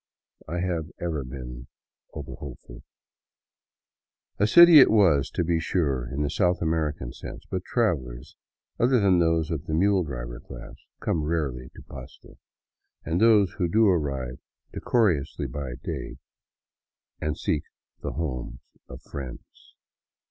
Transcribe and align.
I 0.47 0.61
have 0.61 0.87
ever 0.99 1.23
been 1.23 1.67
over 2.11 2.33
hopeful. 2.33 2.81
A 4.39 4.47
city 4.47 4.79
it 4.79 4.89
was, 4.89 5.29
to 5.29 5.43
be 5.43 5.59
sure, 5.59 6.09
in 6.11 6.23
the 6.23 6.29
South 6.31 6.59
American 6.59 7.13
sense, 7.13 7.43
but 7.51 7.63
travelers, 7.65 8.35
other 8.79 8.99
than 8.99 9.19
those 9.19 9.51
of 9.51 9.67
the 9.67 9.75
mule 9.75 10.03
driver 10.03 10.39
class, 10.39 10.73
come 11.01 11.21
rarely 11.21 11.69
to 11.75 11.83
Pasto, 11.83 12.39
and 13.05 13.21
those 13.21 13.51
who 13.59 13.67
do 13.67 13.85
arrive 13.89 14.39
decorously 14.73 15.45
III 15.45 15.51
VAGABONDING 15.51 15.75
DOWN 15.75 15.79
THE 15.83 15.97
ANDES 16.01 16.09
by 16.09 16.09
day, 16.09 16.17
and 17.27 17.37
seek 17.37 17.63
the 18.01 18.13
homes 18.13 18.59
of 18.89 19.03
friends. 19.03 19.75